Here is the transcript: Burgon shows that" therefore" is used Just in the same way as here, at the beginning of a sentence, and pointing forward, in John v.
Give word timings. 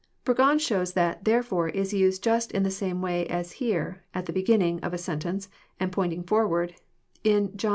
Burgon 0.25 0.57
shows 0.59 0.93
that" 0.93 1.25
therefore" 1.25 1.69
is 1.69 1.93
used 1.93 2.23
Just 2.23 2.51
in 2.53 2.63
the 2.63 2.71
same 2.71 3.03
way 3.03 3.27
as 3.27 3.51
here, 3.51 4.01
at 4.15 4.25
the 4.25 4.33
beginning 4.33 4.79
of 4.79 4.95
a 4.95 4.97
sentence, 4.97 5.47
and 5.79 5.91
pointing 5.91 6.23
forward, 6.23 6.73
in 7.23 7.55
John 7.55 7.69
v. 7.69 7.69